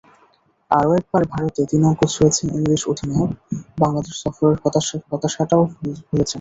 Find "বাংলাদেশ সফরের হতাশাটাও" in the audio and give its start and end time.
3.81-5.63